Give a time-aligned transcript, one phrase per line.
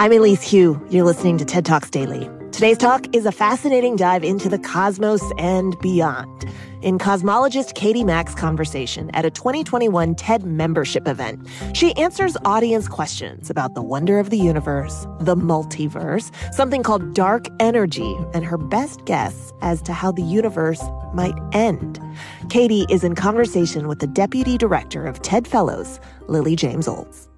[0.00, 0.80] I'm Elise Hu.
[0.88, 2.26] You're listening to TED Talks Daily.
[2.52, 6.46] Today's talk is a fascinating dive into the cosmos and beyond.
[6.80, 13.50] In cosmologist Katie Mack's conversation at a 2021 TED membership event, she answers audience questions
[13.50, 19.04] about the wonder of the universe, the multiverse, something called dark energy, and her best
[19.04, 20.82] guess as to how the universe
[21.12, 22.00] might end.
[22.48, 27.29] Katie is in conversation with the deputy director of TED Fellows, Lily James Olds.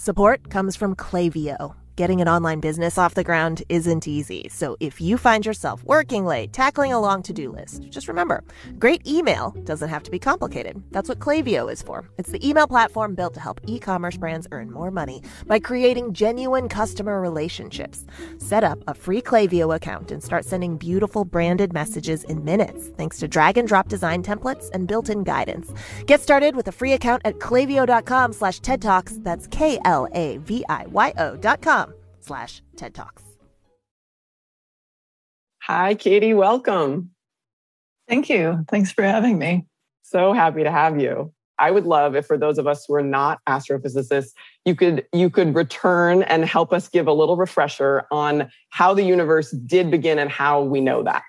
[0.00, 1.74] Support comes from Klaviyo.
[1.98, 4.48] Getting an online business off the ground isn't easy.
[4.50, 8.44] So if you find yourself working late, tackling a long to do list, just remember
[8.78, 10.80] great email doesn't have to be complicated.
[10.92, 12.08] That's what Klaviyo is for.
[12.16, 16.12] It's the email platform built to help e commerce brands earn more money by creating
[16.12, 18.06] genuine customer relationships.
[18.38, 23.18] Set up a free Klaviyo account and start sending beautiful branded messages in minutes thanks
[23.18, 25.72] to drag and drop design templates and built in guidance.
[26.06, 28.60] Get started with a free account at klaviyo.com slash.
[28.60, 31.87] That's K L A V I Y O dot com
[32.28, 33.22] slash TED Talks.
[35.62, 36.34] Hi, Katie.
[36.34, 37.10] Welcome.
[38.08, 38.64] Thank you.
[38.68, 39.66] Thanks for having me.
[40.02, 41.32] So happy to have you.
[41.58, 44.30] I would love if for those of us who are not astrophysicists,
[44.64, 49.02] you could you could return and help us give a little refresher on how the
[49.02, 51.24] universe did begin and how we know that.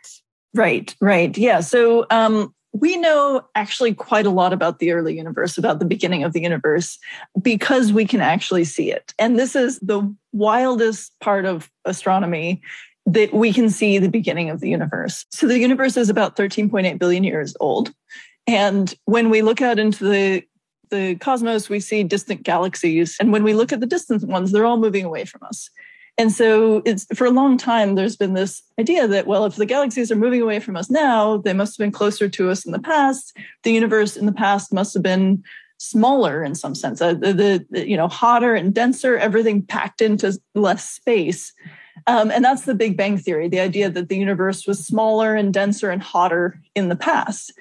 [0.53, 1.35] Right, right.
[1.37, 1.59] Yeah.
[1.61, 6.23] So um, we know actually quite a lot about the early universe, about the beginning
[6.23, 6.97] of the universe,
[7.41, 9.13] because we can actually see it.
[9.17, 12.61] And this is the wildest part of astronomy
[13.05, 15.25] that we can see the beginning of the universe.
[15.31, 17.91] So the universe is about 13.8 billion years old.
[18.45, 20.43] And when we look out into the
[20.89, 23.15] the cosmos, we see distant galaxies.
[23.19, 25.69] And when we look at the distant ones, they're all moving away from us.
[26.19, 29.65] And so it's for a long time, there's been this idea that, well, if the
[29.65, 32.73] galaxies are moving away from us now, they must have been closer to us in
[32.73, 33.37] the past.
[33.63, 35.41] The universe in the past must have been
[35.77, 40.37] smaller in some sense, uh, the, the, you know, hotter and denser, everything packed into
[40.55, 41.53] less space.
[42.05, 45.53] Um, and that's the Big Bang Theory, the idea that the universe was smaller and
[45.53, 47.53] denser and hotter in the past.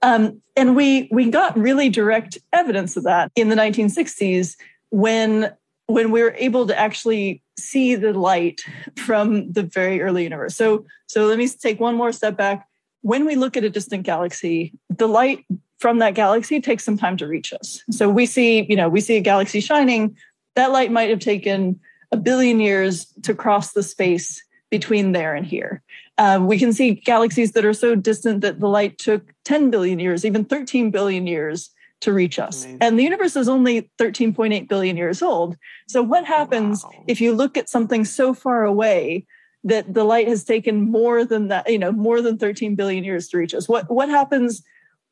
[0.00, 4.56] Um, and we we got really direct evidence of that in the 1960s
[4.90, 5.52] when
[5.86, 8.62] when we were able to actually see the light
[8.96, 10.56] from the very early universe.
[10.56, 12.66] So, so let me take one more step back.
[13.02, 15.44] When we look at a distant galaxy, the light
[15.78, 17.82] from that galaxy takes some time to reach us.
[17.90, 20.16] So we see, you know, we see a galaxy shining.
[20.54, 21.78] That light might have taken
[22.10, 25.82] a billion years to cross the space between there and here.
[26.18, 29.98] Uh, we can see galaxies that are so distant that the light took 10 billion
[29.98, 31.70] years, even 13 billion years
[32.00, 32.64] to reach us.
[32.64, 32.78] Amazing.
[32.82, 35.56] And the universe is only 13.8 billion years old.
[35.88, 36.90] So, what happens wow.
[37.06, 39.26] if you look at something so far away
[39.64, 43.28] that the light has taken more than that, you know, more than 13 billion years
[43.28, 43.68] to reach us?
[43.68, 44.62] What what happens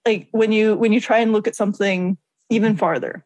[0.06, 2.18] like when you when you try and look at something
[2.50, 3.24] even farther?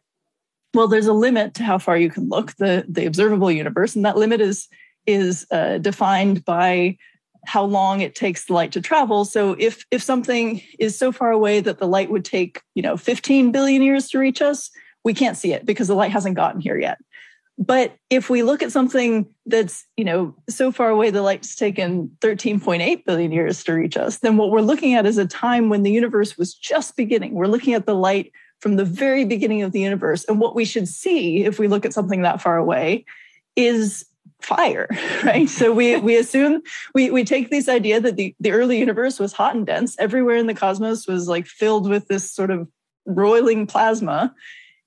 [0.73, 4.05] Well, there's a limit to how far you can look, the the observable universe, and
[4.05, 4.67] that limit is
[5.05, 6.97] is uh, defined by
[7.45, 9.25] how long it takes the light to travel.
[9.25, 12.97] So if if something is so far away that the light would take, you know,
[12.97, 14.69] 15 billion years to reach us,
[15.03, 16.97] we can't see it because the light hasn't gotten here yet.
[17.57, 22.09] But if we look at something that's, you know, so far away the light's taken
[22.21, 25.83] 13.8 billion years to reach us, then what we're looking at is a time when
[25.83, 27.33] the universe was just beginning.
[27.33, 30.23] We're looking at the light from the very beginning of the universe.
[30.25, 33.03] And what we should see if we look at something that far away
[33.57, 34.05] is
[34.41, 34.87] fire
[35.23, 35.49] right?
[35.49, 36.61] So we we assume
[36.93, 39.95] we we take this idea that the the early universe was hot and dense.
[39.99, 42.67] Everywhere in the cosmos was like filled with this sort of
[43.05, 44.33] roiling plasma.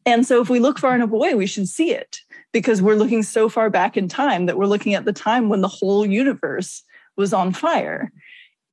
[0.04, 2.18] And so if we look far enough away we should see it
[2.52, 5.60] because we're looking so far back in time that we're looking at the time when
[5.60, 6.82] the whole universe
[7.16, 8.12] was on fire.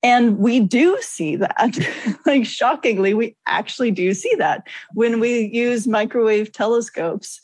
[0.02, 1.78] And we do see that.
[2.26, 7.42] Like shockingly we actually do see that when we use microwave telescopes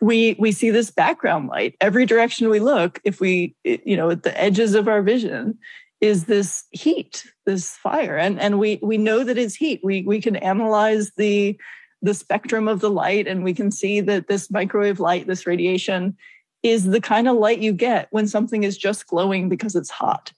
[0.00, 1.74] we we see this background light.
[1.80, 5.58] Every direction we look if we you know at the edges of our vision
[6.00, 8.16] is this heat this fire.
[8.16, 9.80] And and we we know that it's heat.
[9.82, 11.58] We we can analyze the
[12.00, 16.16] the spectrum of the light and we can see that this microwave light this radiation
[16.62, 20.32] is the kind of light you get when something is just glowing because it's hot.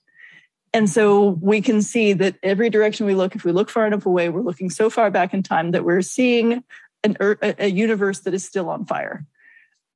[0.73, 4.05] And so we can see that every direction we look if we look far enough
[4.05, 6.63] away we're looking so far back in time that we're seeing
[7.03, 9.25] an, a universe that is still on fire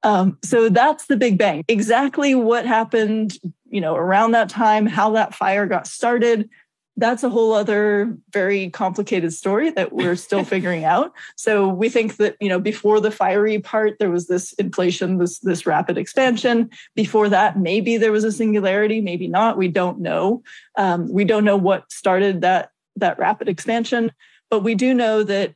[0.05, 1.65] um, so that's the Big Bang.
[1.67, 3.39] Exactly what happened,
[3.71, 6.47] you know, around that time, how that fire got started.
[6.95, 11.11] That's a whole other very complicated story that we're still figuring out.
[11.35, 15.39] So we think that you know before the fiery part, there was this inflation, this
[15.39, 16.69] this rapid expansion.
[16.93, 19.57] Before that, maybe there was a singularity, maybe not.
[19.57, 20.43] We don't know.
[20.77, 24.11] Um, we don't know what started that that rapid expansion,
[24.51, 25.55] but we do know that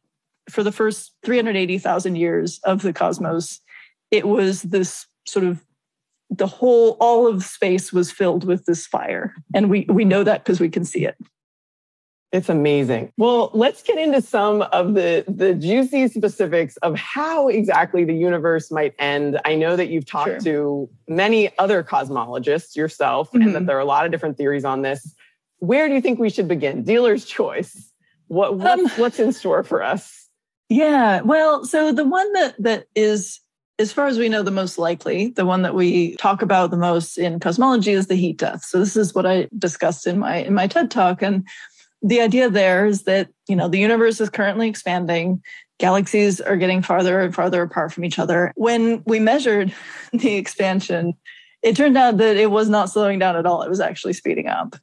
[0.50, 3.62] for the first 380,000 years of the cosmos,
[4.12, 5.64] it was this sort of
[6.30, 10.44] the whole all of space was filled with this fire and we we know that
[10.44, 11.16] because we can see it
[12.32, 13.12] it's amazing.
[13.18, 18.70] Well, let's get into some of the the juicy specifics of how exactly the universe
[18.70, 19.40] might end.
[19.46, 20.40] I know that you've talked sure.
[20.42, 23.42] to many other cosmologists yourself mm-hmm.
[23.42, 23.66] and that mm-hmm.
[23.66, 25.16] there are a lot of different theories on this.
[25.58, 26.84] Where do you think we should begin?
[26.84, 27.92] Dealer's choice.
[28.28, 30.16] What what's, um, what's in store for us?
[30.72, 33.40] Yeah, well, so the one that that is
[33.80, 36.78] as far as we know, the most likely, the one that we talk about the
[36.78, 38.66] most in cosmology is the heat death.
[38.66, 41.22] So this is what I discussed in my in my TED talk.
[41.22, 41.48] And
[42.02, 45.42] the idea there is that, you know, the universe is currently expanding.
[45.80, 48.52] Galaxies are getting farther and farther apart from each other.
[48.58, 49.74] When we measured
[50.14, 51.14] the expansion,
[51.64, 53.62] it turned out that it was not slowing down at all.
[53.62, 54.76] It was actually speeding up.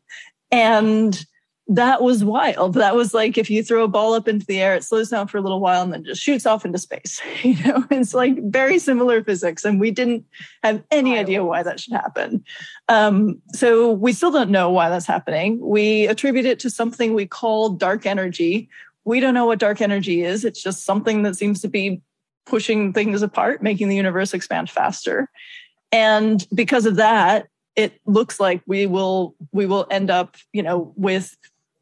[0.50, 1.22] And
[1.68, 2.74] that was wild.
[2.74, 5.26] That was like if you throw a ball up into the air, it slows down
[5.26, 7.20] for a little while and then just shoots off into space.
[7.42, 10.24] You know, it's like very similar physics, and we didn't
[10.64, 11.20] have any wild.
[11.20, 12.44] idea why that should happen.
[12.88, 15.60] Um, so we still don't know why that's happening.
[15.60, 18.68] We attribute it to something we call dark energy.
[19.04, 20.44] We don't know what dark energy is.
[20.44, 22.00] It's just something that seems to be
[22.46, 25.28] pushing things apart, making the universe expand faster.
[25.92, 27.46] And because of that,
[27.76, 31.36] it looks like we will we will end up, you know, with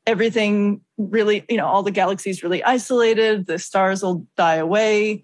[0.06, 5.22] everything really, you know, all the galaxies really isolated, the stars will die away,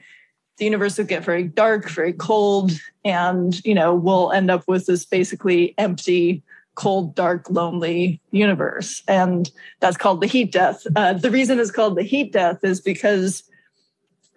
[0.59, 2.73] the universe will get very dark, very cold,
[3.05, 6.43] and, you know, we'll end up with this basically empty,
[6.75, 9.03] cold, dark, lonely universe.
[9.09, 9.51] And
[9.81, 10.87] that's called the heat death.
[10.97, 13.43] Uh, the reason it's called the heat death is because,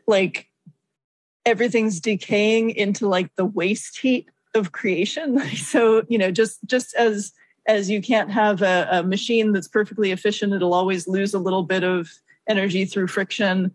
[0.07, 0.49] like,
[1.45, 5.39] everything's decaying into like the waste heat of creation.
[5.55, 7.33] so, you know, just just as
[7.67, 11.63] as you can't have a, a, machine that's perfectly efficient it'll always lose a little
[11.63, 12.09] bit of
[12.47, 13.71] energy through friction.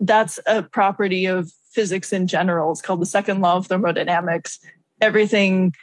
[0.00, 2.72] That's a property of physics in general.
[2.72, 4.58] It's called the second law of thermodynamics.
[5.00, 5.74] Everything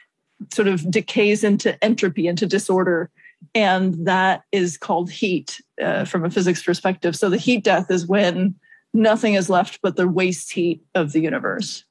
[0.54, 3.10] sort of decays into entropy into disorder
[3.56, 7.16] and that is called heat uh, from a physics perspective.
[7.16, 8.56] So the heat death is when
[8.94, 11.84] nothing is left but the waste heat of the universe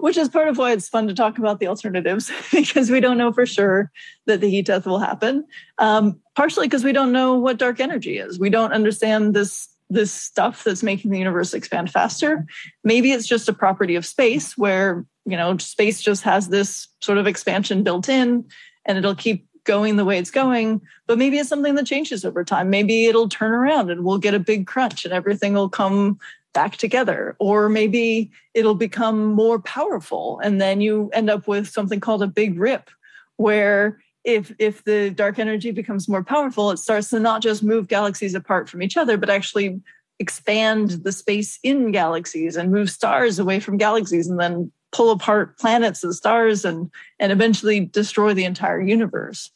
[0.00, 3.18] which is part of why it's fun to talk about the alternatives because we don't
[3.18, 3.90] know for sure
[4.26, 5.44] that the heat death will happen.
[5.78, 8.38] Um, partially because we don't know what dark energy is.
[8.38, 12.46] We don't understand this this stuff that's making the universe expand faster.
[12.84, 17.18] Maybe it's just a property of space where you know space just has this sort
[17.18, 18.44] of expansion built in,
[18.84, 20.80] and it'll keep going the way it's going.
[21.06, 22.70] But maybe it's something that changes over time.
[22.70, 26.18] Maybe it'll turn around and we'll get a big crunch and everything will come
[26.52, 32.00] back together or maybe it'll become more powerful and then you end up with something
[32.00, 32.90] called a big rip
[33.36, 37.88] where if if the dark energy becomes more powerful it starts to not just move
[37.88, 39.80] galaxies apart from each other but actually
[40.18, 45.56] expand the space in galaxies and move stars away from galaxies and then pull apart
[45.58, 49.50] planets and stars and and eventually destroy the entire universe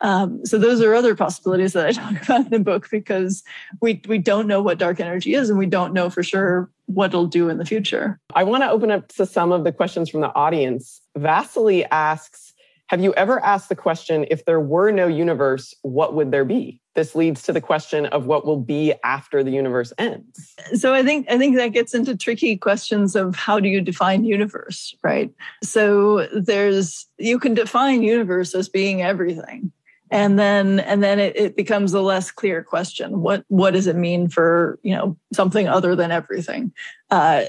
[0.00, 3.42] um, so those are other possibilities that I talk about in the book because
[3.80, 7.10] we we don't know what dark energy is and we don't know for sure what
[7.10, 8.18] it'll do in the future.
[8.34, 11.00] I want to open up to some of the questions from the audience.
[11.16, 12.52] Vasily asks,
[12.88, 16.80] have you ever asked the question if there were no universe, what would there be?
[16.96, 20.56] This leads to the question of what will be after the universe ends.
[20.74, 24.24] So I think I think that gets into tricky questions of how do you define
[24.24, 25.30] universe, right?
[25.62, 29.70] So there's you can define universe as being everything
[30.10, 33.20] and then and then it, it, becomes a less clear question.
[33.20, 36.72] What what does it mean for you know something other than everything?
[37.10, 37.44] Uh,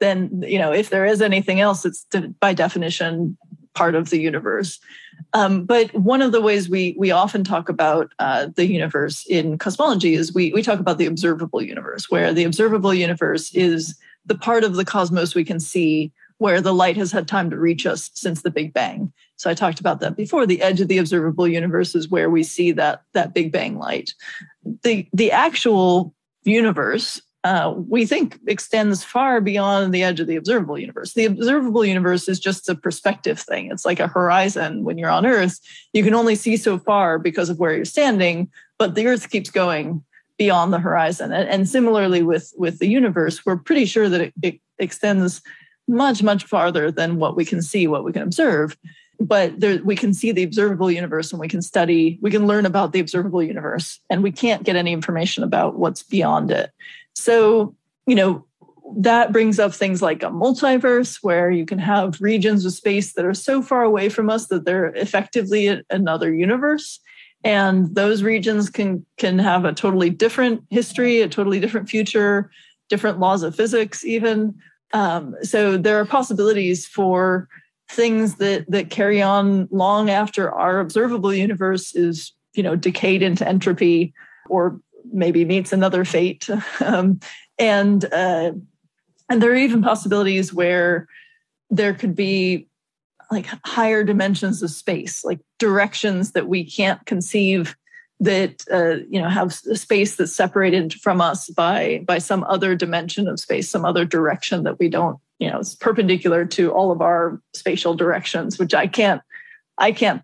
[0.00, 2.06] then you know if there is anything else it's
[2.40, 3.36] by definition
[3.74, 4.80] part of the universe.
[5.32, 9.58] Um, but one of the ways we we often talk about uh, the universe in
[9.58, 14.34] cosmology is we we talk about the observable universe where the observable universe is the
[14.36, 17.86] part of the cosmos we can see where the light has had time to reach
[17.86, 20.44] us since the big bang so I talked about that before.
[20.44, 24.12] The edge of the observable universe is where we see that that Big Bang light.
[24.82, 30.78] The the actual universe uh, we think extends far beyond the edge of the observable
[30.78, 31.14] universe.
[31.14, 33.70] The observable universe is just a perspective thing.
[33.70, 34.84] It's like a horizon.
[34.84, 35.58] When you're on Earth,
[35.94, 39.48] you can only see so far because of where you're standing, but the Earth keeps
[39.48, 40.04] going
[40.36, 41.32] beyond the horizon.
[41.32, 45.40] And, and similarly with with the universe, we're pretty sure that it, it extends
[45.88, 48.76] much much farther than what we can see, what we can observe
[49.20, 52.66] but there, we can see the observable universe and we can study, we can learn
[52.66, 56.70] about the observable universe, and we can't get any information about what's beyond it.
[57.14, 58.46] So, you know,
[58.96, 63.24] that brings up things like a multiverse where you can have regions of space that
[63.24, 66.98] are so far away from us that they're effectively another universe
[67.44, 72.50] and those regions can can have a totally different history a totally different future
[72.88, 74.54] different laws of physics even
[74.92, 77.48] Um, so there are possibilities for
[77.90, 83.46] things that that carry on long after our observable universe is you know decayed into
[83.46, 84.14] entropy
[84.48, 84.80] or
[85.12, 86.48] maybe meets another fate.
[86.80, 87.20] Um,
[87.58, 88.52] and uh,
[89.28, 91.06] and there are even possibilities where
[91.68, 92.68] there could be
[93.30, 97.76] like higher dimensions of space like directions that we can't conceive
[98.18, 103.28] that uh, you know have space that's separated from us by by some other dimension
[103.28, 107.00] of space some other direction that we don't you know it's perpendicular to all of
[107.00, 109.22] our spatial directions which i can't
[109.78, 110.22] i can't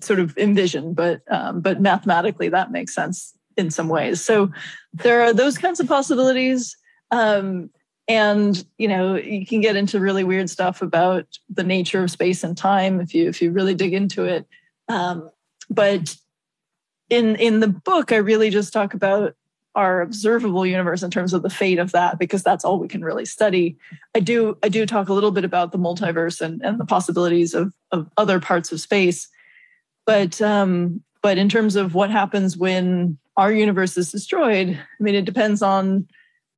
[0.00, 4.22] sort of envision but um, but mathematically that makes sense in some ways.
[4.22, 4.50] So
[4.94, 6.76] there are those kinds of possibilities
[7.10, 7.70] um,
[8.06, 12.42] and you know you can get into really weird stuff about the nature of space
[12.42, 14.46] and time if you if you really dig into it.
[14.88, 15.30] Um,
[15.68, 16.16] but
[17.10, 19.34] in in the book i really just talk about
[19.78, 23.04] our observable universe in terms of the fate of that because that's all we can
[23.04, 23.78] really study.
[24.14, 27.54] I do i do talk a little bit about the multiverse and, and the possibilities
[27.54, 29.28] of, of other parts of space.
[30.04, 35.14] But um but in terms of what happens when our universe is destroyed i mean
[35.14, 36.08] it depends on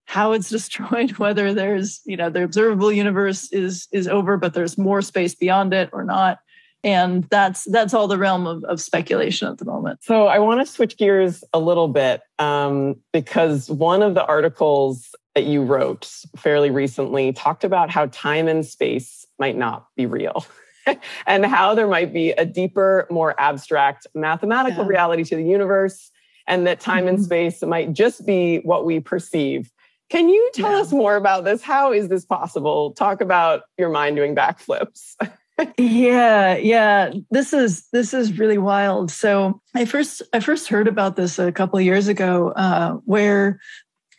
[0.07, 4.79] how it's destroyed whether there's you know the observable universe is is over but there's
[4.79, 6.39] more space beyond it or not
[6.83, 10.61] and that's that's all the realm of, of speculation at the moment so i want
[10.61, 16.11] to switch gears a little bit um, because one of the articles that you wrote
[16.37, 20.45] fairly recently talked about how time and space might not be real
[21.27, 24.91] and how there might be a deeper more abstract mathematical yeah.
[24.91, 26.11] reality to the universe
[26.47, 27.17] and that time mm-hmm.
[27.17, 29.71] and space might just be what we perceive
[30.09, 30.81] can you tell yeah.
[30.81, 35.15] us more about this how is this possible talk about your mind doing backflips
[35.79, 37.13] yeah yeah.
[37.31, 39.11] This is this is really wild.
[39.11, 43.61] So i first i first heard about this a couple of years ago uh, where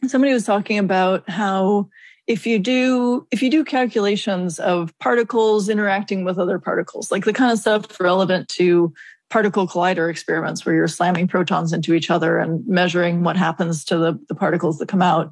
[0.07, 1.89] somebody was talking about how
[2.27, 7.33] if you do if you do calculations of particles interacting with other particles like the
[7.33, 8.93] kind of stuff relevant to
[9.29, 13.97] particle collider experiments where you're slamming protons into each other and measuring what happens to
[13.97, 15.31] the, the particles that come out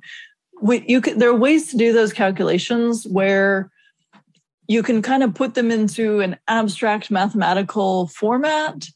[0.61, 3.71] we, you can, there are ways to do those calculations where
[4.69, 8.88] you can kind of put them into an abstract mathematical format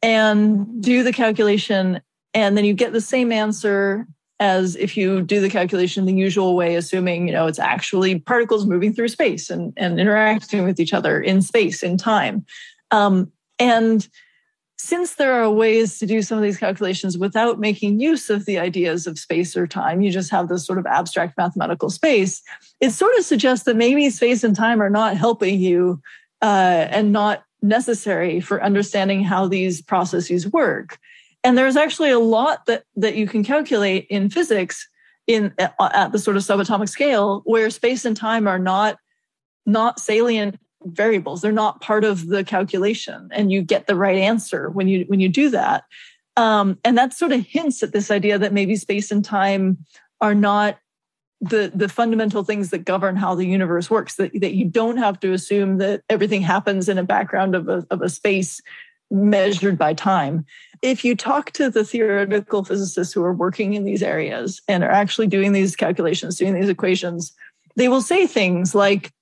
[0.00, 2.00] and do the calculation
[2.32, 4.06] and then you get the same answer
[4.40, 8.64] as if you do the calculation the usual way assuming you know it's actually particles
[8.64, 12.46] moving through space and, and interacting with each other in space in time.
[12.92, 14.08] Um, and
[14.78, 18.58] since there are ways to do some of these calculations without making use of the
[18.58, 22.42] ideas of space or time, you just have this sort of abstract mathematical space,
[22.80, 26.00] it sort of suggests that maybe space and time are not helping you
[26.42, 30.98] uh, and not necessary for understanding how these processes work.
[31.42, 34.88] And there's actually a lot that, that you can calculate in physics
[35.26, 38.96] in at the sort of subatomic scale where space and time are not
[39.66, 41.42] not salient variables.
[41.42, 45.20] They're not part of the calculation and you get the right answer when you when
[45.20, 45.84] you do that.
[46.36, 49.78] Um, and that sort of hints at this idea that maybe space and time
[50.20, 50.78] are not
[51.40, 55.20] the the fundamental things that govern how the universe works that, that you don't have
[55.20, 58.60] to assume that everything happens in a background of a, of a space
[59.10, 60.44] measured by time.
[60.82, 64.90] If you talk to the theoretical physicists who are working in these areas and are
[64.90, 67.32] actually doing these calculations doing these equations
[67.78, 69.12] they will say things like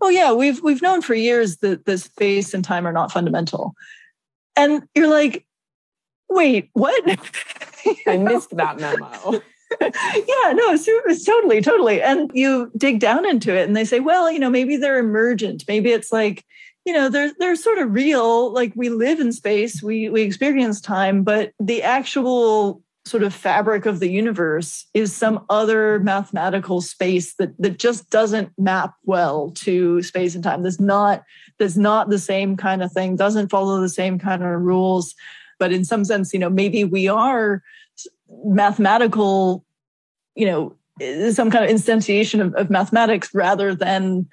[0.00, 3.74] oh yeah, we've we've known for years that the space and time are not fundamental.
[4.56, 5.46] And you're like,
[6.28, 7.02] wait, what?
[8.06, 9.40] I missed that memo.
[9.80, 12.02] yeah, no, it's, it's totally, totally.
[12.02, 15.64] And you dig down into it and they say, well, you know, maybe they're emergent.
[15.68, 16.44] Maybe it's like,
[16.84, 18.52] you know, they're they're sort of real.
[18.52, 23.86] Like we live in space, we we experience time, but the actual sort of fabric
[23.86, 30.02] of the universe is some other mathematical space that that just doesn't map well to
[30.02, 30.62] space and time.
[30.62, 31.24] that's not
[31.58, 35.14] that's not the same kind of thing, doesn't follow the same kind of rules.
[35.58, 37.62] But in some sense, you know, maybe we are
[38.44, 39.64] mathematical,
[40.36, 40.76] you know,
[41.32, 44.28] some kind of instantiation of, of mathematics rather than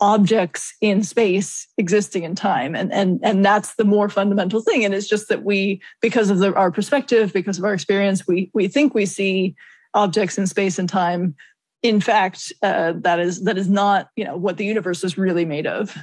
[0.00, 2.74] objects in space existing in time.
[2.74, 4.84] And and and that's the more fundamental thing.
[4.84, 8.50] And it's just that we because of the, our perspective because of our experience we
[8.54, 9.54] we think we see
[9.94, 11.34] objects in space and time.
[11.82, 15.44] In fact uh, that is that is not you know what the universe is really
[15.44, 15.96] made of.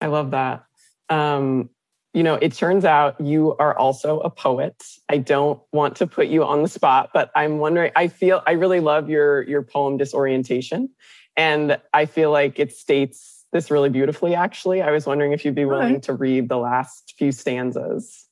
[0.00, 0.64] I love that.
[1.08, 1.70] Um
[2.14, 4.74] you know it turns out you are also a poet.
[5.08, 8.52] I don't want to put you on the spot but i'm wondering i feel i
[8.52, 10.90] really love your your poem disorientation
[11.38, 14.82] and I feel like it states this really beautifully, actually.
[14.82, 16.02] I was wondering if you'd be willing right.
[16.02, 18.26] to read the last few stanzas.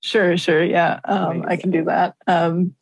[0.00, 0.62] Sure, sure.
[0.62, 2.14] Yeah, um, I can do that.
[2.28, 2.74] Um,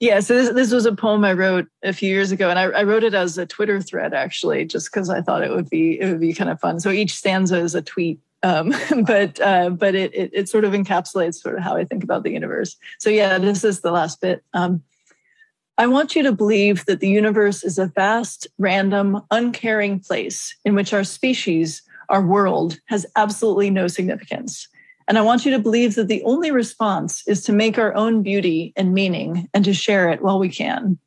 [0.00, 2.64] Yeah, so this, this was a poem I wrote a few years ago, and I,
[2.64, 5.98] I wrote it as a Twitter thread actually, just because I thought it would be
[5.98, 6.78] it would be kind of fun.
[6.78, 8.74] So each stanza is a tweet, um,
[9.06, 12.22] but uh, but it, it, it sort of encapsulates sort of how I think about
[12.22, 12.76] the universe.
[12.98, 14.42] So yeah, this is the last bit.
[14.52, 14.82] Um,
[15.80, 20.74] I want you to believe that the universe is a vast, random, uncaring place in
[20.74, 24.68] which our species, our world, has absolutely no significance.
[25.08, 28.22] And I want you to believe that the only response is to make our own
[28.22, 30.98] beauty and meaning and to share it while we can.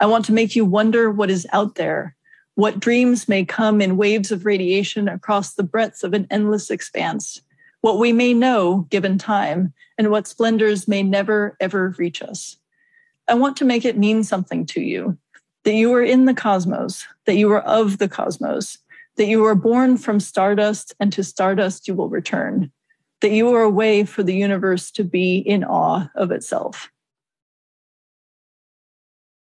[0.00, 2.16] I want to make you wonder what is out there,
[2.56, 7.40] what dreams may come in waves of radiation across the breadth of an endless expanse,
[7.80, 12.56] what we may know given time, and what splendors may never, ever reach us.
[13.30, 15.16] I want to make it mean something to you
[15.64, 18.76] that you are in the cosmos, that you are of the cosmos,
[19.16, 22.72] that you are born from stardust, and to stardust you will return
[23.20, 26.90] that you are a way for the universe to be in awe of itself.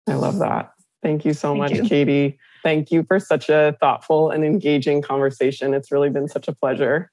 [0.07, 0.73] I love that.
[1.03, 1.89] Thank you so Thank much, you.
[1.89, 2.39] Katie.
[2.63, 5.75] Thank you for such a thoughtful and engaging conversation.
[5.75, 7.11] It's really been such a pleasure.